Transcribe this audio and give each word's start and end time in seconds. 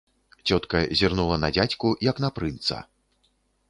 Цётка 0.47 0.81
зірнула 1.01 1.37
на 1.43 1.53
дзядзьку, 1.59 1.95
як 2.09 2.25
на 2.27 2.35
прынца. 2.41 2.85